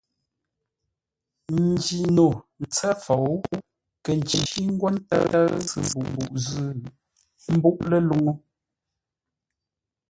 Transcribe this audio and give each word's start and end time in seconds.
Njino 1.65 2.27
ntsə́ 2.63 2.91
fou 3.03 3.31
nkə̂ 3.97 4.13
ncí 4.19 4.37
ńgwó 4.69 4.87
ńtə́ʉ 4.97 5.25
ntsʉ-mbuʼ 5.61 6.09
zʉ́ 6.45 6.69
ḿbúʼ 7.59 7.77
ləluŋú. 7.89 8.31